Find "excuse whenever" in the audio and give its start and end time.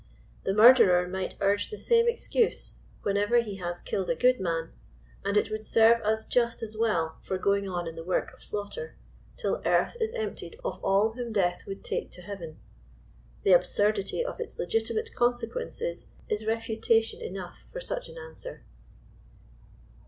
2.09-3.39